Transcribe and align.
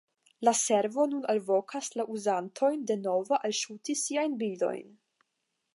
La 0.47 0.51
servo 0.59 1.03
nun 1.11 1.27
alvokas 1.33 1.89
la 1.99 2.07
uzantojn 2.15 2.83
denove 2.93 3.41
alŝuti 3.51 3.99
siajn 4.05 4.39
bildojn. 4.43 4.95